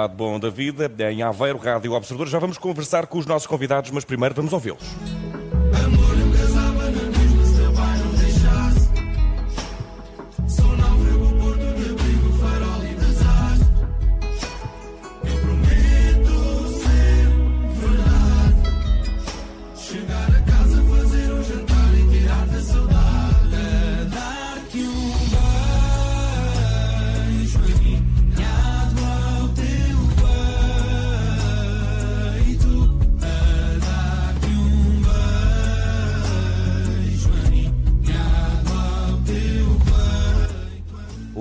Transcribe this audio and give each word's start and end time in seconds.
Lado 0.00 0.14
Bom 0.14 0.40
da 0.40 0.48
Vida, 0.48 0.90
em 1.10 1.22
Aveiro, 1.22 1.58
Rádio 1.58 1.92
Observador. 1.92 2.28
Já 2.28 2.38
vamos 2.38 2.56
conversar 2.56 3.06
com 3.06 3.18
os 3.18 3.26
nossos 3.26 3.46
convidados, 3.46 3.90
mas 3.90 4.04
primeiro 4.04 4.34
vamos 4.34 4.52
ouvi-los. 4.52 5.19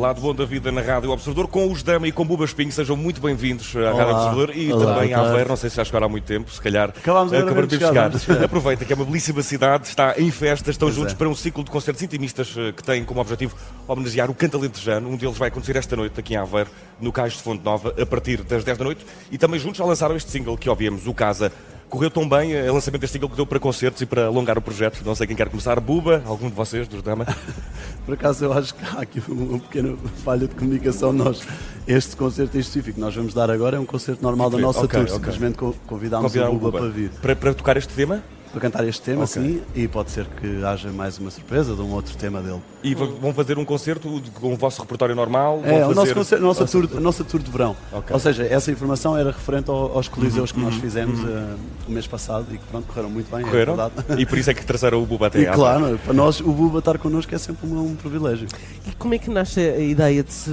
Lado 0.10 0.22
Bom 0.22 0.34
da 0.34 0.44
Vida 0.44 0.72
na 0.72 0.82
Rádio 0.82 1.12
Observador, 1.12 1.48
com 1.48 1.72
os 1.72 1.84
Dama 1.84 2.08
e 2.08 2.12
com 2.12 2.26
Buba 2.26 2.44
Espinho. 2.44 2.72
Sejam 2.72 2.98
muito 2.98 3.22
bem-vindos 3.22 3.76
à 3.76 3.92
Rádio 3.94 4.16
Observador 4.16 4.58
e 4.58 4.74
Olá, 4.74 4.96
também 4.96 5.14
à 5.14 5.20
Aveiro. 5.20 5.50
Não 5.50 5.56
sei 5.56 5.70
se 5.70 5.76
já 5.76 5.86
chegaram 5.86 6.08
há 6.08 6.10
muito 6.10 6.24
tempo, 6.24 6.52
se 6.52 6.60
calhar 6.60 6.90
acabamos 6.90 7.32
de 7.32 7.68
de 7.68 7.86
chegar, 7.86 8.12
chegar. 8.12 8.20
chegar. 8.20 8.44
Aproveita 8.46 8.86
que 8.86 8.92
é 8.92 8.96
uma 8.96 9.06
belíssima 9.06 9.44
cidade, 9.44 9.88
está 9.88 10.16
em 10.18 10.32
festa, 10.32 10.72
estão 10.72 10.88
Pois 10.88 10.96
juntos 10.96 11.14
é. 11.14 11.16
para 11.16 11.30
um 11.30 11.36
ciclo 11.36 11.64
de 11.64 11.70
concertos 11.70 12.02
intimistas 12.02 12.56
eh, 12.58 12.72
que 12.72 12.82
tem 12.82 13.04
como 13.06 13.22
objetivo 13.22 13.56
homenagear 13.88 14.32
o 14.32 14.34
canto 14.34 14.58
alentejano. 14.58 15.08
Um 15.08 15.16
deles 15.16 15.38
vai 15.38 15.50
acontecer 15.50 15.76
esta 15.76 15.96
noite 15.96 16.20
aqui 16.20 16.34
em 16.34 16.38
Aveiro, 16.38 16.72
no 17.00 17.12
Cais 17.12 17.34
de 17.34 17.44
Fonte 17.44 17.64
Nova, 17.64 17.94
a 18.02 18.06
partir 18.08 18.42
das 18.42 18.64
10 18.64 18.80
da 18.80 18.84
noite. 18.84 19.06
E 19.30 19.38
também 19.38 19.60
juntos 19.60 19.78
já 19.78 19.86
lançaram 19.86 20.16
este 20.16 20.32
single 20.32 20.58
que 20.58 20.68
ouvimos, 20.68 21.06
o 21.06 21.14
Casa. 21.14 21.52
Correu 21.90 22.12
tão 22.12 22.28
bem 22.30 22.54
eh, 22.54 22.70
o 22.70 22.74
lançamento 22.76 23.02
deste 23.02 23.14
single 23.14 23.30
que 23.30 23.36
deu 23.36 23.46
para 23.48 23.60
concertos 23.60 24.00
e 24.02 24.06
para 24.06 24.28
alongar 24.28 24.58
o 24.58 24.62
projeto. 24.62 25.02
Não 25.04 25.16
sei 25.16 25.26
quem 25.26 25.36
quer 25.36 25.50
começar. 25.50 25.80
Buba, 25.80 26.22
algum 26.26 26.48
de 26.48 26.54
vocês, 26.56 26.88
dos 26.88 27.02
Dama? 27.02 27.26
Por 28.06 28.14
acaso 28.14 28.46
eu 28.46 28.54
acho 28.54 28.76
que 28.76 28.86
há 28.86 29.02
aqui 29.02 29.22
uma 29.28 29.58
pequena 29.60 29.98
falha 30.24 30.48
de 30.48 30.54
comunicação. 30.54 31.12
Nós, 31.12 31.42
este 31.88 32.16
concerto 32.16 32.56
em 32.58 32.60
específico, 32.60 33.00
nós 33.00 33.16
vamos 33.16 33.34
dar 33.34 33.50
agora 33.50 33.78
é 33.78 33.80
um 33.80 33.86
concerto 33.86 34.22
normal 34.22 34.50
da 34.52 34.60
nossa 34.60 34.86
ok, 34.86 34.90
tour. 35.00 35.02
ok. 35.04 35.16
Simplesmente 35.16 35.58
co- 35.58 35.76
convidámos 35.88 36.28
Convidaram 36.32 36.56
o 36.56 36.60
Buba 36.60 36.78
para 36.78 36.90
vir. 36.90 37.10
Para, 37.22 37.36
para 37.36 37.54
tocar 37.56 37.76
este 37.76 37.92
tema 37.94 38.24
Para 38.52 38.62
cantar 38.62 38.88
este 38.88 39.02
tema, 39.04 39.26
Ok. 39.26 39.42
sim, 39.44 39.62
e 39.76 39.88
pode 39.88 40.10
ser 40.10 40.26
que 40.26 40.64
haja 40.66 40.92
mais 40.92 41.20
uma 41.20 41.30
surpresa 41.30 41.76
de 41.76 41.82
um 41.82 41.92
outro 41.94 42.18
tema 42.18 42.42
dele. 42.42 42.60
e 42.84 42.96
vão 42.96 43.32
fazer 43.34 43.60
um 43.60 43.66
concerto 43.66 44.10
com 44.34 44.54
o 44.54 44.58
vosso 44.58 44.82
repertório 44.82 45.14
normal. 45.16 45.62
É, 45.64 45.82
vão 45.82 45.90
o 45.92 45.94
nosso 45.94 46.00
fazer- 46.00 46.14
concerto, 46.16 46.44
a 46.44 46.48
nossa 46.48 46.66
tour, 46.66 46.90
a 46.98 47.00
nossa 47.00 47.24
tour 47.24 47.42
de 47.42 47.52
verão. 47.52 47.76
Ok. 47.92 48.12
Ou 48.14 48.20
seja, 48.20 48.44
essa 48.46 48.72
informação 48.72 49.16
era 49.16 49.30
referente 49.32 49.70
ao- 49.70 49.96
aos 49.96 50.08
coliseus 50.08 50.52
que 50.52 50.60
nós 50.60 50.74
Uhum. 50.74 50.80
fizemos 50.82 51.20
eh, 51.30 51.56
o 51.88 51.92
mês 51.92 52.08
passado 52.08 52.48
e 52.52 52.58
que 52.58 52.64
pronto, 52.72 52.88
correram 52.88 53.10
muito 53.12 53.30
bem. 53.36 53.44
Correram? 53.46 53.76
É. 53.80 54.20
E 54.20 54.26
por 54.26 54.38
isso 54.38 54.50
é 54.50 54.54
que 54.56 54.66
traçaram 54.66 55.04
o 55.04 55.06
Buba 55.06 55.28
até 55.28 55.42
E 55.42 55.46
claro, 55.46 56.00
para 56.04 56.14
nós 56.14 56.40
o 56.40 56.52
Buba 56.52 56.80
estar 56.80 56.98
connosco 56.98 57.36
é 57.36 57.38
sempre 57.38 57.68
um, 57.68 57.92
um 57.92 57.96
privilégio. 57.96 58.48
E 58.88 58.92
como 58.94 59.14
é 59.14 59.20
que 59.20 59.30
nasce 59.30 59.60
a 59.60 59.78
ideia 59.80 60.24
de 60.24 60.34
se 60.34 60.52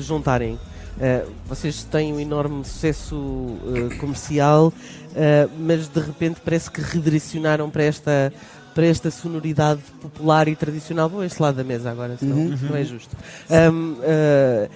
juntarem? 0.00 0.58
Eh, 1.00 1.24
vocês 1.46 1.82
têm 1.84 2.12
um 2.12 2.20
enorme 2.20 2.64
sucesso 2.64 3.56
eh, 3.92 3.94
comercial, 3.96 4.72
eh, 5.14 5.48
mas 5.58 5.88
de 5.88 6.00
repente 6.00 6.40
parece 6.44 6.70
que 6.70 6.80
redirecionaram 6.80 7.68
para 7.68 7.82
esta, 7.82 8.32
para 8.74 8.86
esta 8.86 9.10
sonoridade 9.10 9.80
popular 10.00 10.46
e 10.48 10.54
tradicional. 10.54 11.08
Vou 11.08 11.20
a 11.22 11.26
este 11.26 11.40
lado 11.42 11.56
da 11.56 11.64
mesa 11.64 11.90
agora, 11.90 12.16
senão 12.16 12.36
Uhum. 12.36 12.58
não 12.70 12.76
é 12.76 12.84
justo. 12.84 13.16
Ahm, 13.50 13.96
eh, 14.02 14.68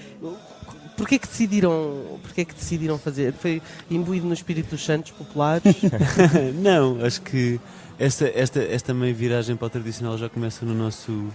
Porquê 0.96 1.16
que 1.16 1.28
decidiram, 1.28 2.18
porquê 2.24 2.44
que 2.44 2.52
decidiram 2.52 2.98
fazer? 2.98 3.32
Foi 3.32 3.62
imbuído 3.88 4.26
no 4.26 4.34
espírito 4.34 4.70
dos 4.70 4.84
santos 4.84 5.12
populares? 5.12 5.62
Não, 6.60 6.98
acho 7.04 7.22
que 7.22 7.60
esta, 8.00 8.26
esta, 8.34 8.58
esta 8.60 8.92
meia 8.92 9.14
viragem 9.14 9.54
para 9.54 9.66
o 9.66 9.70
tradicional 9.70 10.18
já 10.18 10.28
começa 10.28 10.66
no 10.66 10.74
nosso, 10.74 11.28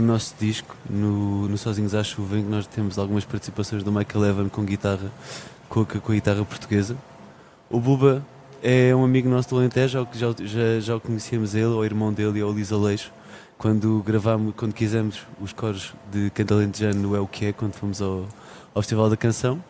no 0.00 0.06
nosso 0.06 0.34
disco, 0.38 0.74
no, 0.88 1.48
no 1.48 1.58
Sozinhos 1.58 1.94
à 1.94 2.02
Chuva, 2.02 2.38
em 2.38 2.44
que 2.44 2.50
nós 2.50 2.66
temos 2.66 2.98
algumas 2.98 3.24
participações 3.24 3.82
do 3.82 3.92
Michael 3.92 4.26
Evan 4.26 4.48
com 4.48 4.64
guitarra, 4.64 5.10
com 5.68 5.84
com 5.84 6.12
a 6.12 6.14
guitarra 6.14 6.44
portuguesa. 6.44 6.96
O 7.70 7.80
Buba 7.80 8.24
é 8.62 8.94
um 8.94 9.04
amigo 9.04 9.28
nosso 9.28 9.50
do 9.50 9.56
Alentejo, 9.56 10.06
já, 10.12 10.34
já, 10.44 10.80
já 10.80 10.96
o 10.96 11.00
conhecíamos 11.00 11.54
ele, 11.54 11.66
o 11.66 11.84
irmão 11.84 12.12
dele 12.12 12.38
e 12.38 12.42
o 12.42 12.52
Lisa 12.52 12.76
Leixo, 12.76 13.12
quando 13.56 14.02
gravámos, 14.06 14.54
quando 14.56 14.72
quisemos 14.72 15.22
os 15.40 15.52
coros 15.52 15.94
de 16.10 16.30
Canto 16.30 16.54
Alentejano 16.54 17.00
no 17.00 17.16
É 17.16 17.20
O 17.20 17.26
Que 17.26 17.46
É, 17.46 17.52
quando 17.52 17.74
fomos 17.74 18.00
ao, 18.00 18.26
ao 18.74 18.82
Festival 18.82 19.10
da 19.10 19.16
Canção. 19.16 19.62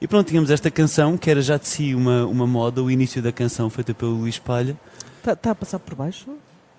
E 0.00 0.06
pronto, 0.06 0.28
tínhamos 0.28 0.50
esta 0.50 0.70
canção, 0.70 1.18
que 1.18 1.30
era 1.30 1.42
já 1.42 1.58
de 1.58 1.68
si 1.68 1.94
uma, 1.94 2.24
uma 2.24 2.46
moda, 2.46 2.82
o 2.82 2.90
início 2.90 3.20
da 3.20 3.30
canção 3.30 3.68
feita 3.68 3.92
pelo 3.92 4.12
Luís 4.12 4.38
Palha, 4.38 4.76
Está 5.20 5.36
tá 5.36 5.50
a 5.50 5.54
passar 5.54 5.78
por 5.78 5.94
baixo? 5.94 6.30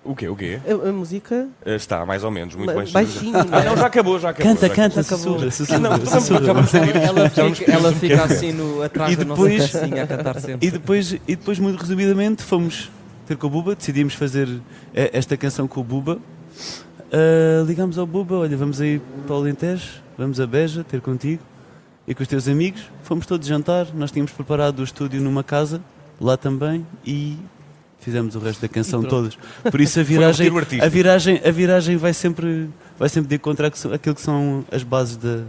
O 0.04 0.16
quê? 0.16 0.28
O 0.28 0.34
quê? 0.34 0.58
A, 0.66 0.88
a 0.88 0.92
música? 0.92 1.46
Eh, 1.64 1.76
Está, 1.76 2.04
mais 2.04 2.24
ou 2.24 2.30
menos, 2.30 2.54
muito 2.56 2.68
Ba- 2.68 2.74
baixinho. 2.74 3.32
baixinho, 3.32 3.38
Ah, 3.54 3.62
não 3.64 3.72
é? 3.72 3.76
já 3.76 3.86
acabou, 3.86 4.18
já 4.18 4.30
acabou. 4.30 4.52
Canta, 4.52 4.66
já 4.68 4.74
canta, 4.74 5.00
acabou. 5.00 5.18
sussurra, 5.38 5.50
sussurra, 5.52 5.78
Não. 5.78 5.92
Ela 5.92 7.30
fica, 7.54 7.72
ela 7.72 7.92
fica 7.92 8.24
assim 8.24 8.52
no, 8.52 8.82
atrás 8.82 9.12
E 9.12 9.16
da 9.16 9.22
depois- 9.24 9.58
nossa 9.60 9.78
pecinha 9.78 10.02
a 10.02 10.06
cantar 10.08 10.40
sempre. 10.40 10.66
E 10.66 10.70
depois, 10.72 11.12
e 11.12 11.18
depois, 11.36 11.58
muito 11.60 11.80
resumidamente, 11.80 12.42
fomos 12.42 12.90
ter 13.28 13.36
com 13.36 13.46
o 13.46 13.50
Buba, 13.50 13.76
decidimos 13.76 14.14
fazer 14.14 14.48
eh, 14.92 15.10
esta 15.12 15.36
canção 15.36 15.68
com 15.68 15.80
o 15.80 15.84
Buba. 15.84 16.18
Ah, 17.12 17.62
ligámos 17.66 17.96
ao 17.98 18.06
Buba, 18.06 18.36
olha, 18.36 18.56
vamos 18.56 18.80
aí 18.80 19.00
para 19.26 19.34
o 19.36 19.38
Alentejo, 19.38 19.88
vamos 20.18 20.40
a 20.40 20.46
Beja, 20.46 20.82
ter 20.84 21.00
contigo 21.00 21.42
e 22.08 22.14
com 22.14 22.22
os 22.22 22.28
teus 22.28 22.48
amigos. 22.48 22.82
Fomos 23.04 23.26
todos 23.26 23.46
jantar, 23.46 23.86
nós 23.94 24.10
tínhamos 24.10 24.32
preparado 24.32 24.80
o 24.80 24.84
estúdio 24.84 25.20
numa 25.20 25.44
casa, 25.44 25.80
lá 26.20 26.36
também, 26.36 26.84
e 27.06 27.36
fizemos 28.02 28.34
o 28.36 28.38
resto 28.38 28.60
da 28.60 28.68
canção 28.68 29.02
todas. 29.02 29.38
Por 29.70 29.80
isso 29.80 29.98
a 29.98 30.02
viragem, 30.04 30.48
a 30.80 30.88
viragem, 30.88 31.40
a 31.44 31.50
viragem 31.50 31.96
vai 31.96 32.12
sempre, 32.12 32.68
vai 32.98 33.08
sempre 33.08 33.28
de 33.28 33.36
encontrar 33.36 33.68
aquilo 33.68 34.14
que 34.14 34.20
são 34.20 34.64
as 34.70 34.82
bases 34.82 35.16
da, 35.16 35.42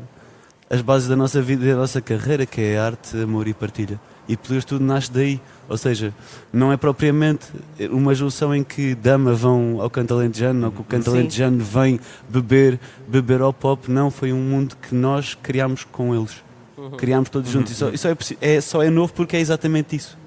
as 0.70 0.82
bases 0.82 1.08
da 1.10 1.16
nossa 1.16 1.42
vida 1.42 1.66
e 1.66 1.70
da 1.70 1.76
nossa 1.76 2.00
carreira, 2.02 2.46
que 2.46 2.62
é 2.62 2.78
arte, 2.78 3.18
amor 3.22 3.48
e 3.48 3.54
partilha. 3.54 4.00
E 4.28 4.38
depois 4.38 4.64
tudo 4.64 4.86
nasce 4.86 5.12
daí. 5.12 5.42
Ou 5.68 5.78
seja, 5.78 6.14
não 6.52 6.72
é 6.72 6.78
propriamente 6.78 7.48
uma 7.92 8.14
junção 8.16 8.56
em 8.56 8.64
que 8.64 8.96
dama 8.96 9.34
vão 9.34 9.82
ao 9.82 9.90
canto 9.90 10.14
alentejano 10.14 10.68
ou 10.68 10.72
que 10.72 10.82
o 10.82 10.84
canto 10.84 11.10
Sim. 11.12 11.18
alentejano 11.18 11.64
vem 11.64 12.00
beber, 12.30 12.80
beber 13.08 13.42
ao 13.42 13.52
pop. 13.52 13.92
Não, 13.92 14.10
foi 14.10 14.32
um 14.32 14.42
mundo 14.42 14.78
que 14.82 14.96
nós 14.96 15.36
criámos 15.42 15.84
com 15.84 16.16
eles. 16.16 16.42
Criámos 16.98 17.30
todos 17.30 17.50
juntos. 17.50 17.72
E 17.72 17.76
só, 17.76 17.90
e 17.90 17.98
só 17.98 18.10
é, 18.10 18.16
é- 18.42 18.62
só 18.62 18.84
é 18.84 18.90
novo 18.90 19.14
porque 19.14 19.36
é 19.36 19.40
exatamente 19.40 19.96
isso. 19.96 20.18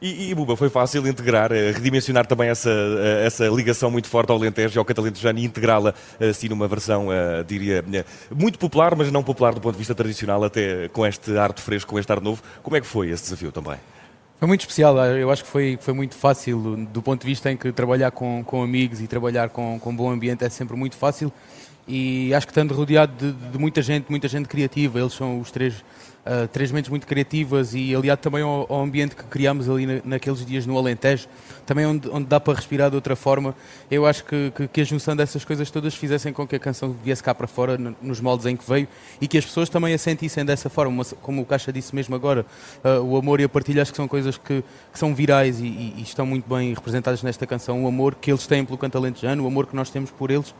E, 0.00 0.30
e 0.30 0.34
Buba, 0.34 0.56
foi 0.56 0.68
fácil 0.68 1.04
integrar, 1.08 1.50
eh, 1.50 1.72
redimensionar 1.72 2.24
também 2.24 2.48
essa, 2.48 2.70
eh, 2.70 3.26
essa 3.26 3.48
ligação 3.48 3.90
muito 3.90 4.08
forte 4.08 4.30
ao 4.30 4.36
Alentejo 4.36 4.76
e 4.76 4.78
ao 4.78 4.84
Catalentejano 4.84 5.40
e 5.40 5.44
integrá-la 5.44 5.92
assim 6.20 6.48
numa 6.48 6.68
versão, 6.68 7.12
eh, 7.12 7.42
diria, 7.42 7.84
eh, 7.92 8.04
muito 8.32 8.60
popular, 8.60 8.94
mas 8.94 9.10
não 9.10 9.24
popular 9.24 9.52
do 9.54 9.60
ponto 9.60 9.72
de 9.72 9.78
vista 9.78 9.96
tradicional, 9.96 10.44
até 10.44 10.88
com 10.90 11.04
este 11.04 11.36
arte 11.36 11.60
fresco, 11.60 11.90
com 11.90 11.98
este 11.98 12.12
ar 12.12 12.20
novo. 12.20 12.40
Como 12.62 12.76
é 12.76 12.80
que 12.80 12.86
foi 12.86 13.10
esse 13.10 13.24
desafio 13.24 13.50
também? 13.50 13.76
Foi 14.38 14.46
muito 14.46 14.60
especial, 14.60 14.96
eu 15.16 15.32
acho 15.32 15.42
que 15.42 15.50
foi, 15.50 15.76
foi 15.80 15.92
muito 15.92 16.14
fácil 16.14 16.86
do 16.92 17.02
ponto 17.02 17.22
de 17.22 17.26
vista 17.26 17.50
em 17.50 17.56
que 17.56 17.72
trabalhar 17.72 18.12
com, 18.12 18.44
com 18.44 18.62
amigos 18.62 19.00
e 19.00 19.08
trabalhar 19.08 19.48
com, 19.48 19.80
com 19.80 19.96
bom 19.96 20.08
ambiente 20.08 20.44
é 20.44 20.48
sempre 20.48 20.76
muito 20.76 20.96
fácil 20.96 21.32
e 21.88 22.32
acho 22.34 22.46
que 22.46 22.50
estando 22.52 22.74
rodeado 22.74 23.12
de, 23.32 23.50
de 23.50 23.58
muita 23.58 23.80
gente, 23.82 24.06
muita 24.10 24.28
gente 24.28 24.46
criativa, 24.48 25.00
eles 25.00 25.12
são 25.14 25.40
os 25.40 25.50
três, 25.50 25.82
ah, 26.26 26.46
três 26.52 26.70
mentes 26.70 26.90
muito 26.90 27.06
criativas 27.06 27.74
e 27.74 27.94
aliado 27.94 28.20
também 28.20 28.42
ao, 28.42 28.66
ao 28.70 28.82
ambiente 28.82 29.16
que 29.16 29.24
criámos 29.24 29.68
ali 29.70 29.86
na- 29.86 30.00
naqueles 30.04 30.44
dias 30.44 30.66
no 30.66 30.76
Alentejo, 30.76 31.26
também 31.64 31.86
onde, 31.86 32.08
onde 32.10 32.26
dá 32.26 32.38
para 32.38 32.54
respirar 32.54 32.90
de 32.90 32.96
outra 32.96 33.16
forma, 33.16 33.54
eu 33.90 34.04
acho 34.06 34.24
que, 34.24 34.52
que, 34.54 34.68
que 34.68 34.80
a 34.82 34.84
junção 34.84 35.16
dessas 35.16 35.44
coisas 35.44 35.70
todas 35.70 35.94
fizessem 35.94 36.32
com 36.32 36.46
que 36.46 36.56
a 36.56 36.58
canção 36.58 36.94
viesse 37.02 37.22
cá 37.22 37.34
para 37.34 37.46
fora, 37.46 37.78
nos 38.02 38.20
moldes 38.20 38.44
em 38.46 38.54
que 38.56 38.68
veio, 38.68 38.86
e 39.20 39.26
que 39.26 39.38
as 39.38 39.44
pessoas 39.46 39.68
também 39.70 39.94
a 39.94 39.98
sentissem 39.98 40.44
dessa 40.44 40.68
forma, 40.68 41.02
como 41.22 41.40
o 41.42 41.46
Caixa 41.46 41.72
disse 41.72 41.94
mesmo 41.94 42.14
agora, 42.14 42.44
ah, 42.84 43.00
o 43.00 43.16
amor 43.16 43.40
e 43.40 43.44
a 43.44 43.48
partilha 43.48 43.80
acho 43.80 43.92
que 43.92 43.96
são 43.96 44.06
coisas 44.08 44.36
que, 44.36 44.62
que 44.92 44.98
são 44.98 45.14
virais 45.14 45.58
e, 45.58 45.64
e- 45.64 45.94
e 45.98 46.02
estão 46.02 46.26
muito 46.26 46.46
bem 46.54 46.74
representadas 46.74 47.22
nesta 47.22 47.46
canção, 47.46 47.84
o 47.84 47.88
amor 47.88 48.14
que 48.14 48.30
eles 48.30 48.46
têm 48.46 48.62
pelo 48.64 48.76
canto 48.76 48.98
alentejano, 48.98 49.42
o 49.44 49.46
amor 49.46 49.66
que 49.66 49.74
nós 49.74 49.88
temos 49.88 50.10
por 50.10 50.30
eles, 50.30 50.54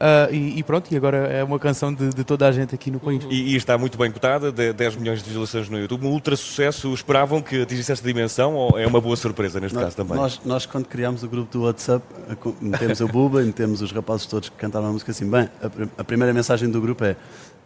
Ah, 0.00 0.28
e, 0.30 0.58
e 0.58 0.62
pronto, 0.62 0.92
e 0.92 0.96
agora 0.96 1.16
é 1.26 1.42
uma 1.42 1.58
canção 1.58 1.92
de, 1.92 2.10
de 2.10 2.22
toda 2.22 2.46
a 2.46 2.52
gente 2.52 2.72
aqui 2.74 2.88
no 2.90 3.00
país. 3.00 3.24
E, 3.28 3.52
e 3.52 3.56
está 3.56 3.76
muito 3.76 3.98
bem 3.98 4.10
cotada, 4.12 4.52
de 4.52 4.72
10 4.72 4.96
milhões 4.96 5.18
de 5.22 5.26
visualizações 5.26 5.68
no 5.68 5.78
YouTube, 5.78 6.06
um 6.06 6.10
ultra 6.10 6.36
sucesso. 6.36 6.92
Esperavam 6.94 7.42
que 7.42 7.62
atingisse 7.62 7.90
esta 7.90 8.06
dimensão 8.06 8.54
ou 8.54 8.78
é 8.78 8.86
uma 8.86 9.00
boa 9.00 9.16
surpresa 9.16 9.58
neste 9.58 9.74
Nós, 9.74 9.84
caso 9.84 9.96
também? 9.96 10.16
nós, 10.16 10.40
nós, 10.44 10.66
quando 10.66 10.86
criámos 10.86 11.22
o 11.24 11.28
grupo 11.28 11.50
do 11.52 11.64
WhatsApp, 11.64 12.04
co- 12.38 12.54
metemos 12.60 13.00
o 13.00 13.08
Buba 13.08 13.42
e 13.42 13.46
metemos 13.46 13.82
os 13.82 13.90
rapazes 13.90 14.26
todos 14.26 14.48
que 14.48 14.56
cantaram 14.56 14.86
a 14.86 14.92
música 14.92 15.10
assim. 15.10 15.28
Bem, 15.28 15.48
a, 15.60 16.00
a 16.00 16.04
primeira 16.04 16.32
mensagem 16.32 16.70
do 16.70 16.80
grupo 16.80 17.04
é: 17.04 17.16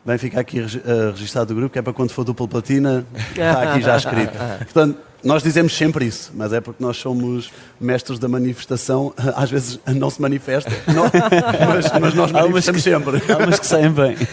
bem, 0.07 0.17
fica 0.17 0.41
aqui 0.41 0.59
eh, 0.61 1.11
registado 1.11 1.53
o 1.53 1.57
grupo, 1.57 1.71
que 1.73 1.79
é 1.79 1.83
para 1.83 1.93
quando 1.93 2.13
for 2.13 2.25
duplo 2.25 2.49
platina, 2.49 3.05
está 3.31 3.63
aqui 3.75 3.83
já 3.83 3.97
escrito. 3.99 4.33
Portanto, 4.73 4.99
nós 5.25 5.43
dizemos 5.43 5.77
sempre 5.77 6.05
isso, 6.07 6.33
mas 6.35 6.53
é 6.53 6.61
porque 6.61 6.83
nós 6.83 6.97
somos 6.97 7.51
mestres 7.81 8.19
da 8.19 8.29
manifestação, 8.29 9.13
às 9.37 9.51
vezes 9.51 9.79
não 9.95 10.11
se 10.11 10.21
manifesta, 10.21 10.71
não- 10.93 11.05
mas, 11.67 12.01
mas 12.01 12.15
nós 12.15 12.35
Há 12.35 12.45
umas 12.45 12.67
manifestamos 12.67 12.83
sempre. 12.83 13.23
Há 13.33 13.39
umas 13.39 13.59
que 13.61 13.67
saem 13.67 13.91
bem. 13.91 14.17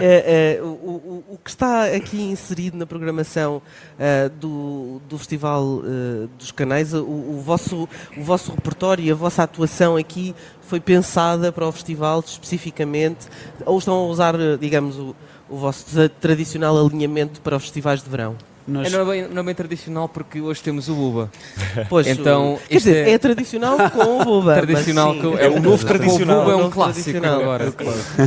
É, 0.00 0.58
é, 0.58 0.62
o, 0.62 0.66
o- 0.66 1.24
o 1.32 1.38
que 1.38 1.50
está 1.50 1.84
aqui 1.86 2.20
inserido 2.20 2.76
na 2.76 2.86
programação 2.86 3.56
uh, 3.56 4.28
do, 4.40 5.00
do 5.08 5.18
Festival 5.18 5.62
uh, 5.64 6.28
dos 6.38 6.50
Canais. 6.50 6.92
O, 6.92 7.02
o, 7.04 7.42
vosso, 7.44 7.88
o 8.16 8.22
vosso 8.22 8.50
repertório 8.52 9.04
e 9.04 9.10
a 9.10 9.14
vossa 9.14 9.42
atuação 9.42 9.96
aqui 9.96 10.34
foi 10.62 10.80
pensada 10.80 11.52
para 11.52 11.66
o 11.66 11.72
festival 11.72 12.20
especificamente? 12.26 13.26
Ou 13.64 13.78
estão 13.78 13.94
a 13.94 14.06
usar, 14.06 14.34
digamos, 14.60 14.96
o, 14.98 15.14
o 15.48 15.56
vosso 15.56 15.84
tradicional 16.20 16.76
alinhamento 16.84 17.40
para 17.40 17.56
os 17.56 17.62
festivais 17.64 18.02
de 18.02 18.10
verão? 18.10 18.36
Nós... 18.66 18.92
É, 18.92 18.96
não, 18.96 19.02
é 19.02 19.04
bem, 19.04 19.28
não 19.28 19.42
é 19.42 19.44
bem 19.44 19.54
tradicional 19.54 20.08
porque 20.08 20.40
hoje 20.40 20.62
temos 20.62 20.88
o 20.88 20.94
Buba. 20.94 21.30
Pois, 21.88 22.06
então, 22.06 22.58
quer 22.68 22.76
dizer, 22.78 23.06
é... 23.06 23.12
é... 23.12 23.18
tradicional 23.18 23.90
com 23.90 24.20
o 24.20 24.24
Buba. 24.24 24.54
tradicional 24.54 25.14
com, 25.14 25.38
é 25.38 25.48
o 25.48 25.60
novo 25.60 25.84
tradicional. 25.84 26.38
O 26.38 26.44
Buba 26.44 26.52
é 26.52 26.56
um 26.56 26.70
clássico 26.70 27.24
agora. 27.24 27.72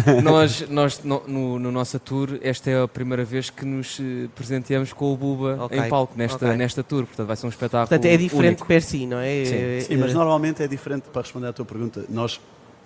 É 0.07 0.21
nós, 0.21 0.69
nós 0.69 1.03
no, 1.03 1.21
no, 1.27 1.59
no, 1.59 1.71
nossa 1.71 1.99
tour, 1.99 2.39
esta 2.41 2.69
é 2.69 2.81
a 2.81 2.87
primeira 2.87 3.25
vez 3.25 3.49
que 3.49 3.65
nos 3.65 3.99
eh, 3.99 4.27
presenteamos 4.35 4.93
com 4.93 5.11
o 5.11 5.17
Buba 5.17 5.65
okay. 5.65 5.79
em 5.79 5.89
palco 5.89 6.13
nesta, 6.15 6.45
okay. 6.45 6.57
nesta 6.57 6.83
tour. 6.83 7.05
Portanto, 7.05 7.27
vai 7.27 7.35
ser 7.35 7.45
um 7.45 7.49
espetáculo. 7.49 7.89
Portanto, 7.89 8.05
é 8.05 8.17
diferente 8.17 8.47
único. 8.47 8.67
per 8.67 8.81
si, 8.81 9.05
não 9.05 9.19
é? 9.19 9.45
Sim. 9.45 9.55
É, 9.55 9.81
Sim, 9.81 9.97
mas 9.97 10.13
normalmente 10.13 10.63
é 10.63 10.67
diferente 10.67 11.03
para 11.11 11.21
responder 11.21 11.47
à 11.47 11.53
tua 11.53 11.65
pergunta. 11.65 12.05
Nós 12.07 12.39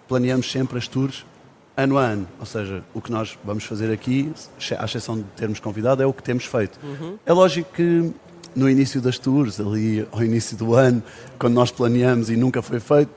planeamos 0.08 0.52
sempre 0.52 0.78
as 0.78 0.88
tours 0.88 1.26
ano 1.76 1.98
a 1.98 2.02
ano. 2.02 2.28
Ou 2.40 2.46
seja, 2.46 2.84
o 2.94 3.02
que 3.02 3.12
nós 3.12 3.38
vamos 3.44 3.64
fazer 3.64 3.92
aqui, 3.92 4.32
à 4.78 4.86
exceção 4.86 5.18
de 5.18 5.24
termos 5.36 5.60
convidado, 5.60 6.02
é 6.02 6.06
o 6.06 6.14
que 6.14 6.24
temos 6.24 6.46
feito. 6.46 6.80
Uhum. 6.84 7.18
É 7.26 7.34
lógico 7.34 7.72
que 7.74 8.12
no 8.56 8.70
início 8.70 9.02
das 9.02 9.18
tours, 9.18 9.60
ali 9.60 10.08
ao 10.12 10.24
início 10.24 10.56
do 10.56 10.76
ano, 10.76 11.02
quando 11.40 11.54
nós 11.54 11.72
planeamos 11.72 12.30
e 12.30 12.36
nunca 12.36 12.62
foi 12.62 12.80
feito, 12.80 13.12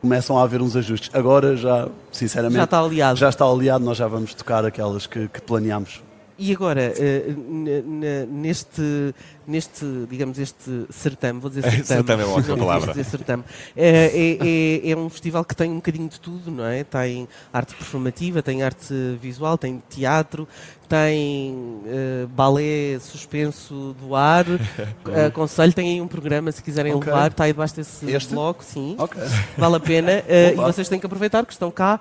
começam 0.00 0.38
a 0.38 0.42
haver 0.42 0.60
uns 0.60 0.76
ajustes. 0.76 1.10
Agora 1.14 1.56
já, 1.56 1.88
sinceramente, 2.12 2.56
já 2.56 2.64
está 2.64 2.78
aliado. 2.78 3.18
Já 3.18 3.28
está 3.30 3.44
aliado, 3.46 3.84
nós 3.84 3.96
já 3.96 4.06
vamos 4.06 4.34
tocar 4.34 4.64
aquelas 4.64 5.06
que, 5.06 5.28
que 5.28 5.40
planeamos. 5.40 6.02
E 6.36 6.52
agora, 6.52 6.92
uh, 6.92 8.26
neste, 8.28 9.14
neste, 9.46 9.84
digamos, 10.08 10.38
este 10.38 10.86
certame, 10.90 11.40
vou 11.40 11.48
dizer 11.48 11.62
certame. 11.84 11.84
certame 11.84 12.22
é 12.22 12.26
uma 12.26 12.36
ótima 12.38 12.56
palavra. 12.56 12.92
Dizer 12.92 13.04
certame, 13.04 13.44
é, 13.76 14.38
é, 14.84 14.90
é, 14.90 14.96
um 14.96 15.08
festival 15.08 15.44
que 15.44 15.54
tem 15.54 15.70
um 15.70 15.76
bocadinho 15.76 16.08
de 16.08 16.18
tudo, 16.18 16.50
não 16.50 16.64
é? 16.64 16.82
Tem 16.82 17.28
arte 17.52 17.74
performativa, 17.74 18.42
tem 18.42 18.62
arte 18.62 18.94
visual, 19.20 19.56
tem 19.56 19.82
teatro, 19.88 20.48
tem 20.88 21.52
uh, 21.52 22.28
balé 22.28 22.98
suspenso 23.00 23.94
do 24.00 24.14
ar. 24.14 24.44
aconselho, 25.26 25.72
tem 25.72 25.90
aí 25.90 26.00
um 26.00 26.08
programa, 26.08 26.50
se 26.50 26.62
quiserem 26.62 26.94
okay. 26.94 27.12
levar, 27.12 27.30
está 27.30 27.44
aí 27.44 27.52
debaixo 27.52 27.76
desse 27.76 28.10
este? 28.10 28.32
bloco, 28.32 28.64
sim. 28.64 28.96
Okay. 28.98 29.22
Vale 29.56 29.76
a 29.76 29.80
pena. 29.80 30.12
Uh, 30.12 30.52
e 30.54 30.56
vocês 30.56 30.88
têm 30.88 30.98
que 30.98 31.06
aproveitar 31.06 31.44
que 31.44 31.52
estão 31.52 31.70
cá. 31.70 32.00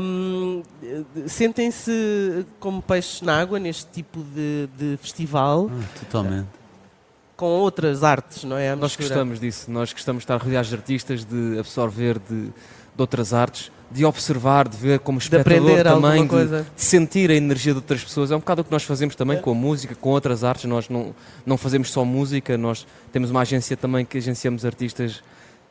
Um, 0.00 0.62
Sentem-se 1.26 2.44
como 2.58 2.82
peixes 2.82 3.22
na 3.22 3.40
água 3.40 3.58
neste 3.58 3.71
tipo 3.78 4.22
de, 4.34 4.68
de 4.76 4.96
festival. 4.98 5.70
Ah, 5.70 5.98
totalmente 5.98 6.62
com 7.42 7.46
outras 7.46 8.04
artes, 8.04 8.44
não 8.44 8.56
é? 8.56 8.76
Nós 8.76 8.94
gostamos 8.94 9.40
disso, 9.40 9.68
nós 9.68 9.92
gostamos 9.92 10.20
de 10.20 10.24
estar 10.26 10.36
rodeados 10.36 10.68
de 10.68 10.76
artistas, 10.76 11.24
de 11.24 11.58
absorver 11.58 12.20
de, 12.20 12.44
de 12.44 12.52
outras 12.96 13.34
artes, 13.34 13.72
de 13.90 14.04
observar, 14.04 14.68
de 14.68 14.76
ver 14.76 15.00
como 15.00 15.18
espectador 15.18 15.82
também, 15.82 16.24
de, 16.24 16.46
de, 16.46 16.64
sentir 16.76 17.32
a 17.32 17.34
energia 17.34 17.72
de 17.72 17.78
outras 17.78 18.04
pessoas. 18.04 18.30
É 18.30 18.36
um 18.36 18.38
bocado 18.38 18.62
o 18.62 18.64
que 18.64 18.70
nós 18.70 18.84
fazemos 18.84 19.16
também 19.16 19.38
é. 19.38 19.40
com 19.40 19.50
a 19.50 19.54
música, 19.54 19.94
com 19.94 20.10
outras 20.10 20.44
artes. 20.44 20.66
Nós 20.66 20.88
não, 20.88 21.12
não 21.44 21.56
fazemos 21.56 21.90
só 21.90 22.04
música, 22.04 22.56
nós 22.56 22.86
temos 23.12 23.30
uma 23.30 23.40
agência 23.40 23.76
também 23.76 24.04
que 24.04 24.18
agenciamos 24.18 24.64
artistas. 24.64 25.22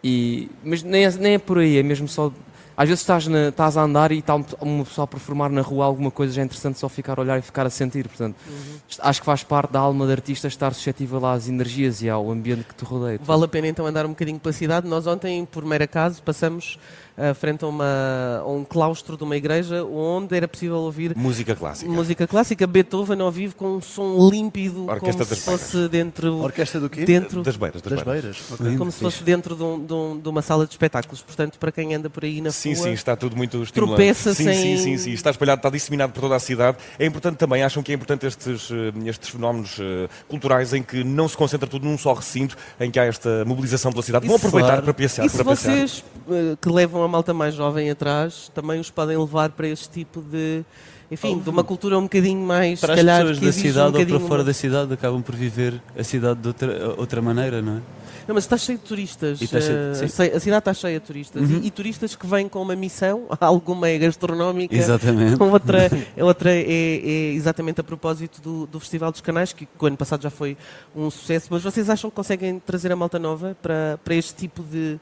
E, 0.03 0.49
mas 0.63 0.83
nem 0.83 1.05
é, 1.05 1.11
nem 1.11 1.33
é 1.35 1.39
por 1.39 1.59
aí, 1.59 1.77
é 1.77 1.83
mesmo 1.83 2.07
só 2.07 2.33
às 2.81 2.89
vezes 2.89 3.01
estás, 3.01 3.27
na, 3.27 3.49
estás 3.49 3.77
a 3.77 3.83
andar 3.83 4.11
e 4.11 4.17
está 4.17 4.33
uma 4.59 4.83
pessoa 4.83 5.05
a 5.05 5.07
performar 5.07 5.51
na 5.51 5.61
rua 5.61 5.85
alguma 5.85 6.09
coisa, 6.09 6.33
já 6.33 6.41
é 6.41 6.45
interessante 6.45 6.79
só 6.79 6.89
ficar 6.89 7.19
a 7.19 7.21
olhar 7.21 7.37
e 7.37 7.41
ficar 7.43 7.67
a 7.67 7.69
sentir. 7.69 8.07
Portanto, 8.07 8.35
uhum. 8.49 8.79
acho 9.01 9.19
que 9.19 9.25
faz 9.25 9.43
parte 9.43 9.71
da 9.71 9.79
alma 9.79 10.03
do 10.03 10.11
artista 10.11 10.47
estar 10.47 10.73
suscetível 10.73 11.23
às 11.23 11.47
energias 11.47 12.01
e 12.01 12.09
ao 12.09 12.31
ambiente 12.31 12.63
que 12.63 12.73
te 12.73 12.83
rodeia. 12.83 13.19
Vale 13.21 13.45
a 13.45 13.47
pena 13.47 13.67
então 13.67 13.85
andar 13.85 14.03
um 14.07 14.09
bocadinho 14.09 14.39
pela 14.39 14.51
cidade. 14.51 14.87
Nós 14.87 15.05
ontem, 15.05 15.45
por 15.45 15.63
mero 15.63 15.83
acaso, 15.83 16.23
passamos 16.23 16.79
uh, 17.21 17.35
frente 17.35 17.63
a, 17.63 17.67
uma, 17.67 18.41
a, 18.41 18.47
um 18.47 18.63
claustro 18.63 19.15
de 19.15 19.23
uma 19.23 19.37
igreja 19.37 19.83
onde 19.83 20.35
era 20.35 20.47
possível 20.47 20.77
ouvir 20.77 21.15
música 21.15 21.55
clássica. 21.55 21.91
Música 21.91 22.27
clássica, 22.27 22.65
Beethoven 22.65 23.21
ao 23.21 23.31
vivo 23.31 23.55
com 23.55 23.75
um 23.75 23.81
som 23.81 24.29
límpido, 24.29 24.87
Orquestra 24.89 25.25
como 25.25 25.35
se 25.35 25.45
fosse 25.45 25.87
dentro. 25.87 26.37
Orquestra 26.37 26.79
do 26.79 26.89
quê? 26.89 27.05
Dentro, 27.05 27.43
das 27.43 27.55
beiras. 27.55 27.81
Das, 27.81 27.93
das 27.93 28.03
beiras. 28.03 28.51
Okay. 28.51 28.77
Como 28.77 28.91
se 28.91 28.99
fosse 28.99 29.23
dentro 29.23 29.55
de, 29.55 29.63
um, 29.63 29.85
de, 29.85 29.93
um, 29.93 30.19
de, 30.19 30.29
uma 30.29 30.41
sala 30.41 30.65
de 30.65 30.71
espetáculos. 30.71 31.21
Portanto, 31.21 31.59
para 31.59 31.71
quem 31.71 31.93
anda 31.93 32.09
por 32.09 32.23
aí 32.23 32.41
na 32.41 32.51
sim, 32.51 32.73
rua. 32.73 32.83
Sim, 32.83 32.93
está 32.93 33.15
tudo 33.15 33.35
muito 33.35 33.61
estimulante. 33.61 33.95
Tropeça 33.95 34.33
sim, 34.33 34.45
sem. 34.45 34.55
Sim, 34.55 34.77
sim, 34.77 34.97
sim. 34.97 35.11
Está 35.11 35.29
espalhado, 35.29 35.59
está 35.59 35.69
disseminado 35.69 36.11
por 36.11 36.21
toda 36.21 36.35
a 36.35 36.39
cidade. 36.39 36.77
É 36.97 37.05
importante 37.05 37.37
também, 37.37 37.63
acham 37.63 37.83
que 37.83 37.91
é 37.91 37.95
importante 37.95 38.25
estes, 38.25 38.69
eh, 38.71 39.09
estes 39.09 39.29
fenómenos 39.29 39.77
uh, 39.77 40.09
culturais 40.27 40.73
em 40.73 40.81
que 40.81 41.03
não 41.03 41.27
se 41.27 41.37
concentra 41.37 41.67
tudo 41.67 41.85
num 41.85 41.97
só 41.97 42.13
recinto, 42.13 42.55
em 42.79 42.89
que 42.89 42.99
há 42.99 43.05
esta 43.05 43.43
mobilização 43.45 43.91
pela 43.91 44.03
cidade. 44.03 44.27
Vão 44.27 44.35
aproveitar 44.35 44.67
claro. 44.67 44.83
para 44.83 44.93
passear. 44.93 45.25
E 45.25 45.29
se 45.29 45.43
vocês 45.43 46.03
uh, 46.27 46.57
que 46.57 46.69
levam 46.69 47.03
a 47.03 47.07
malta 47.11 47.33
mais 47.33 47.53
jovem 47.53 47.89
atrás 47.89 48.51
também 48.55 48.79
os 48.79 48.89
podem 48.89 49.17
levar 49.17 49.51
para 49.51 49.67
esse 49.67 49.89
tipo 49.89 50.21
de 50.21 50.63
enfim, 51.11 51.37
de 51.39 51.49
uma 51.49 51.63
cultura 51.63 51.99
um 51.99 52.03
bocadinho 52.03 52.39
mais 52.39 52.79
para 52.79 52.93
as 52.93 53.01
pessoas 53.01 53.39
da 53.39 53.51
cidade 53.51 53.97
um 53.97 53.99
ou 53.99 54.05
para 54.05 54.19
fora 54.21 54.43
da 54.45 54.53
cidade 54.53 54.93
acabam 54.93 55.21
por 55.21 55.35
viver 55.35 55.81
a 55.97 56.03
cidade 56.03 56.39
de 56.39 56.47
outra, 56.47 56.95
outra 56.97 57.21
maneira, 57.21 57.61
não 57.61 57.77
é? 57.77 57.81
Não, 58.27 58.35
mas 58.35 58.43
está 58.43 58.57
cheio 58.57 58.77
de 58.77 58.85
turistas. 58.85 59.39
Cheio 59.39 59.49
de, 59.49 60.31
uh, 60.31 60.37
a 60.37 60.39
cidade 60.39 60.59
está 60.59 60.73
cheia 60.73 60.99
de 60.99 61.05
turistas. 61.05 61.41
Uhum. 61.41 61.59
E, 61.63 61.67
e, 61.67 61.71
turistas 61.71 62.15
que 62.15 62.25
vêm 62.25 62.47
com 62.47 62.61
uma 62.61 62.75
missão, 62.75 63.25
alguma 63.41 63.89
é 63.89 63.97
gastronómica, 63.97 64.75
exatamente. 64.75 65.35
outra, 65.41 65.89
outra 66.21 66.51
é, 66.51 66.61
é, 66.61 67.33
exatamente 67.33 67.81
a 67.81 67.83
propósito 67.83 68.41
do, 68.41 68.67
do 68.67 68.79
Festival 68.79 69.11
dos 69.11 69.21
Canais, 69.21 69.53
que, 69.53 69.65
que 69.65 69.83
o 69.83 69.85
ano 69.85 69.97
passado 69.97 70.21
já 70.21 70.29
foi 70.29 70.55
um 70.95 71.09
sucesso. 71.09 71.47
Mas 71.49 71.63
vocês 71.63 71.89
acham 71.89 72.09
que 72.09 72.15
conseguem 72.15 72.59
trazer 72.59 72.91
a 72.91 72.95
malta 72.95 73.19
nova 73.19 73.57
para, 73.61 73.99
para 74.03 74.15
este 74.15 74.35
tipo 74.35 74.63
de, 74.63 74.99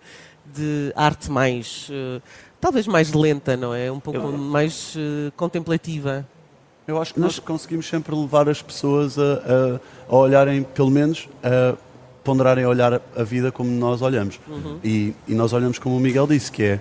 de 0.53 0.91
arte 0.95 1.31
mais. 1.31 1.89
Uh, 1.89 2.21
talvez 2.59 2.87
mais 2.87 3.13
lenta, 3.13 3.55
não 3.55 3.73
é? 3.73 3.91
Um 3.91 3.99
pouco 3.99 4.19
eu... 4.19 4.31
mais 4.31 4.95
uh, 4.95 5.31
contemplativa. 5.35 6.25
Eu 6.87 6.99
acho 6.99 7.13
que 7.13 7.19
nós 7.19 7.37
conseguimos 7.37 7.87
sempre 7.87 8.15
levar 8.15 8.49
as 8.49 8.63
pessoas 8.63 9.17
a, 9.19 9.21
a, 9.21 9.79
a 10.09 10.15
olharem, 10.15 10.63
pelo 10.63 10.89
menos, 10.89 11.29
a 11.43 11.77
ponderarem 12.23 12.63
a 12.63 12.69
olhar 12.69 13.01
a 13.15 13.23
vida 13.23 13.51
como 13.51 13.69
nós 13.69 14.01
olhamos. 14.01 14.39
Uhum. 14.47 14.79
E, 14.83 15.13
e, 15.27 15.33
nós 15.35 15.53
olhamos 15.53 15.77
como 15.77 15.95
o 15.97 15.99
Miguel 15.99 16.25
disse, 16.25 16.51
que 16.51 16.63
é 16.63 16.79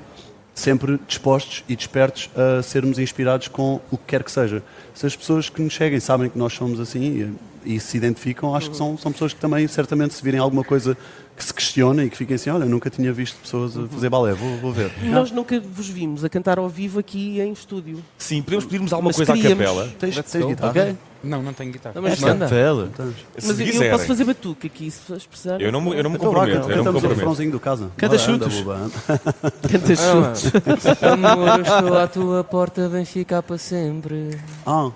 sempre 0.58 0.98
dispostos 1.06 1.64
e 1.68 1.76
despertos 1.76 2.28
a 2.36 2.62
sermos 2.62 2.98
inspirados 2.98 3.48
com 3.48 3.80
o 3.90 3.96
que 3.96 4.04
quer 4.06 4.22
que 4.22 4.30
seja. 4.30 4.62
Se 4.94 5.06
as 5.06 5.14
pessoas 5.16 5.48
que 5.48 5.62
nos 5.62 5.74
seguem 5.74 6.00
sabem 6.00 6.28
que 6.28 6.38
nós 6.38 6.52
somos 6.52 6.80
assim 6.80 7.36
e, 7.64 7.74
e 7.76 7.80
se 7.80 7.96
identificam, 7.96 8.54
acho 8.54 8.70
que 8.70 8.76
são, 8.76 8.98
são 8.98 9.12
pessoas 9.12 9.32
que 9.32 9.40
também, 9.40 9.66
certamente, 9.68 10.14
se 10.14 10.22
virem 10.22 10.40
alguma 10.40 10.64
coisa 10.64 10.96
que 11.36 11.44
se 11.44 11.54
questionem 11.54 12.06
e 12.06 12.10
que 12.10 12.16
fiquem 12.16 12.34
assim, 12.34 12.50
olha, 12.50 12.64
nunca 12.64 12.90
tinha 12.90 13.12
visto 13.12 13.36
pessoas 13.40 13.78
a 13.78 13.86
fazer 13.86 14.10
balé, 14.10 14.32
vou, 14.32 14.56
vou 14.58 14.72
ver. 14.72 14.90
Nós 15.04 15.30
nunca 15.30 15.60
vos 15.60 15.88
vimos 15.88 16.24
a 16.24 16.28
cantar 16.28 16.58
ao 16.58 16.68
vivo 16.68 16.98
aqui 16.98 17.40
em 17.40 17.52
estúdio. 17.52 18.02
Sim, 18.18 18.42
podemos 18.42 18.64
pedirmos 18.64 18.92
alguma 18.92 19.10
Mas 19.10 19.16
coisa 19.16 19.32
queríamos. 19.34 19.64
à 19.64 19.68
capela. 19.68 19.88
Tens, 19.98 20.20
tens 20.22 20.46
guitarra? 20.46 20.70
Okay. 20.70 20.96
Não, 21.22 21.42
não 21.42 21.52
tenho 21.52 21.72
guitarra. 21.72 22.00
mas 22.00 22.20
manda. 22.20 22.46
Capela. 22.46 22.90
Mas 23.34 23.60
eu, 23.60 23.66
eu 23.66 23.90
posso 23.90 24.06
fazer 24.06 24.24
batuque 24.24 24.66
aqui, 24.68 24.90
se 24.90 25.00
precisar. 25.28 25.60
Eu 25.60 25.72
não, 25.72 25.92
eu 25.92 26.02
não 26.02 26.10
me 26.10 26.16
então 26.16 26.28
comprometo. 26.28 26.70
Eu 26.70 26.76
não 26.76 26.92
me 26.92 27.00
comprometo. 27.00 27.48
o 27.48 27.50
do 27.50 27.60
casa. 27.60 27.90
Canta 27.96 28.18
chutos. 28.18 28.54
Canta 28.64 29.96
chutos. 29.96 30.52
Amor, 31.02 31.60
estou 31.60 31.98
à 31.98 32.06
tua 32.06 32.44
porta, 32.44 32.88
vem 32.88 33.04
ficar 33.04 33.42
para 33.42 33.58
sempre. 33.58 34.38
Ah. 34.64 34.90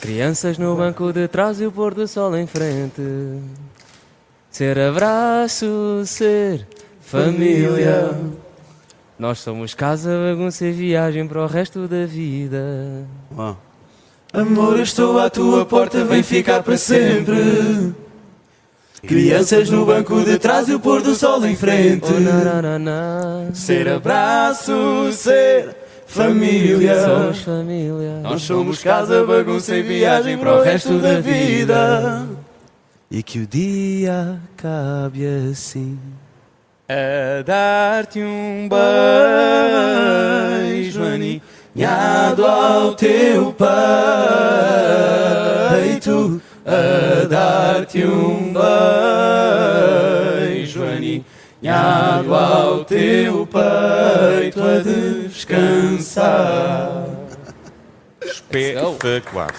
Crianças 0.00 0.58
no 0.58 0.76
banco 0.76 1.12
de 1.12 1.26
trás 1.26 1.60
e 1.60 1.66
o 1.66 1.72
pôr 1.72 1.92
do 1.94 2.06
sol 2.06 2.36
em 2.36 2.46
frente. 2.46 3.02
Ser 4.50 4.78
abraço, 4.78 6.02
ser 6.04 6.66
família. 7.00 8.16
Nós 9.18 9.40
somos 9.40 9.74
casa, 9.74 10.10
bagunça 10.10 10.64
e 10.64 10.70
viagem 10.70 11.26
para 11.26 11.42
o 11.42 11.46
resto 11.46 11.88
da 11.88 12.06
vida. 12.06 13.04
Uau. 13.36 13.67
Amor, 14.32 14.78
estou 14.80 15.18
à 15.18 15.30
tua 15.30 15.64
porta, 15.64 16.04
vem 16.04 16.22
ficar 16.22 16.62
para 16.62 16.76
sempre. 16.76 17.94
Crianças 19.06 19.70
no 19.70 19.86
banco 19.86 20.22
de 20.22 20.38
trás 20.38 20.68
e 20.68 20.74
o 20.74 20.80
pôr 20.80 21.00
do 21.00 21.14
sol 21.14 21.44
em 21.46 21.56
frente. 21.56 22.08
Oh, 22.10 23.54
ser 23.54 23.88
abraço, 23.88 25.10
ser 25.12 25.74
família. 26.06 27.04
Somos 27.04 27.40
família. 27.40 28.20
Nós 28.22 28.42
somos 28.42 28.82
casa, 28.82 29.24
bagunça 29.24 29.74
e 29.76 29.82
viagem 29.82 30.36
para 30.36 30.58
o 30.58 30.62
resto 30.62 30.98
da 30.98 31.20
vida 31.20 32.26
e 33.10 33.22
que 33.22 33.38
o 33.38 33.46
dia 33.46 34.38
acabe 34.54 35.26
assim. 35.50 35.98
A 36.88 37.42
dar-te 37.42 38.20
um 38.20 38.68
beijo 40.68 41.00
aninhado 41.78 42.44
ao 42.44 42.94
teu 42.96 43.54
peito, 45.92 46.42
a 46.66 47.24
dar-te 47.26 48.04
um 48.04 48.52
beijo 50.50 50.82
aninhado 50.82 52.34
ao 52.34 52.84
teu 52.84 53.46
peito, 53.46 54.60
a 54.60 54.80
descansar. 55.28 57.06
Espetacular. 58.24 59.54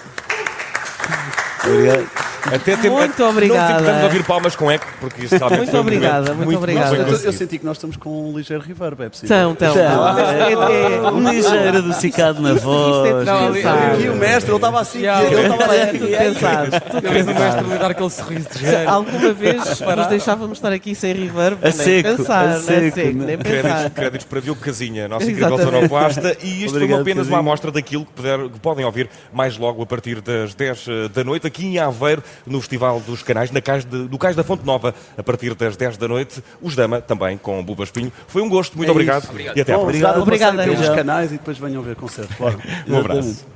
Obrigado. 1.64 2.29
Até 2.46 2.76
tem, 2.76 2.90
muito 2.90 3.22
obrigada. 3.24 3.72
Não 3.72 3.78
tentamos 3.78 4.04
ouvir 4.04 4.24
palmas 4.24 4.56
com 4.56 4.70
eco, 4.70 4.86
porque 5.00 5.24
isso 5.24 5.36
realmente 5.36 5.58
Muito 5.60 5.76
obrigada, 5.78 6.34
muito, 6.34 6.44
muito 6.46 6.58
obrigada. 6.58 6.96
Eu, 6.96 7.06
eu, 7.08 7.32
senti 7.32 7.58
que 7.58 7.64
nós 7.64 7.76
estamos 7.76 7.96
com 7.96 8.30
um 8.30 8.36
ligeiro 8.36 8.62
reverb, 8.62 9.02
é 9.02 9.08
possível. 9.08 9.50
Então, 9.50 9.72
então. 9.72 10.18
É, 10.18 10.52
é, 10.52 10.52
é, 10.52 11.10
um 11.10 11.30
ligeiro 11.30 11.78
adocicado 11.78 12.40
na 12.40 12.54
voz. 12.54 13.26
Não, 13.26 13.48
aqui 13.94 14.08
o 14.08 14.14
mestre, 14.14 14.50
ele 14.50 14.56
estava 14.56 14.80
assim. 14.80 15.00
Yeah, 15.00 15.24
ele 15.26 15.40
estava 15.40 15.72
assim, 15.72 15.98
tudo 15.98 16.16
pensado. 16.16 16.70
Eu 17.02 17.12
vi 17.12 17.20
o 17.20 17.34
mestre 17.34 17.64
lhe 17.64 17.78
dar 17.78 17.90
aquele 17.90 18.10
sorriso 18.10 18.48
de 18.52 18.58
género. 18.60 18.90
Alguma 18.90 19.32
vez 19.32 19.80
nos 19.80 20.06
deixávamos 20.06 20.58
estar 20.58 20.72
aqui 20.72 20.94
sem 20.94 21.12
reverb? 21.14 21.58
A 21.62 21.72
seco, 21.72 22.08
nem 22.08 22.16
pensar, 22.16 22.48
a 22.48 22.60
seco, 22.60 22.98
nem 22.98 23.38
pensar. 23.38 23.90
Créditos 23.90 24.26
para 24.26 24.40
Diogo 24.40 24.60
Casinha, 24.60 25.08
nossa 25.08 25.30
incrível 25.30 25.58
sonoplasta. 25.58 26.36
E 26.42 26.64
isto 26.64 26.78
foi 26.78 26.92
apenas 26.92 27.28
uma 27.28 27.38
amostra 27.38 27.70
daquilo 27.70 28.04
que, 28.04 28.12
puder, 28.12 28.38
que 28.48 28.60
podem 28.60 28.84
ouvir 28.84 29.08
mais 29.32 29.56
logo 29.56 29.82
a 29.82 29.86
partir 29.86 30.20
das 30.20 30.54
10 30.54 30.86
eh, 30.88 31.08
da 31.08 31.24
noite, 31.24 31.46
aqui 31.46 31.66
em 31.66 31.78
Aveiro, 31.78 32.22
no 32.46 32.60
Festival 32.60 33.00
dos 33.00 33.22
Canais, 33.22 33.50
na 33.50 33.60
cais 33.60 33.84
de, 33.84 33.96
no 33.96 34.18
Cais 34.18 34.36
da 34.36 34.44
Fonte 34.44 34.64
Nova, 34.64 34.94
a 35.16 35.22
partir 35.22 35.54
das 35.54 35.76
10 35.76 35.96
da 35.96 36.08
noite. 36.08 36.42
Os 36.60 36.74
Dama 36.74 37.00
também 37.00 37.36
com 37.38 37.62
Buba 37.62 37.84
Espinho. 37.84 38.12
Foi 38.26 38.42
um 38.42 38.48
gosto, 38.48 38.76
muito 38.76 38.88
é 38.88 38.92
obrigado. 38.92 39.28
obrigado. 39.28 39.56
E 39.56 39.60
até 39.60 39.74
Bom, 39.74 39.80
à 39.80 39.84
próxima. 39.84 40.08
Obrigado, 40.20 40.54
obrigado. 40.54 40.80
pelos 40.80 40.96
canais 40.96 41.32
e 41.32 41.38
depois 41.38 41.58
venham 41.58 41.82
ver 41.82 41.96
concertos. 41.96 42.36
um 42.88 42.98
abraço. 42.98 43.46